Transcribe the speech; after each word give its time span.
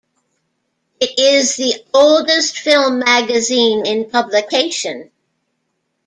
It 0.99 1.19
is 1.19 1.57
the 1.57 1.85
oldest 1.93 2.57
film 2.57 2.97
magazine 2.97 3.85
in 3.85 4.09
publication. 4.09 5.11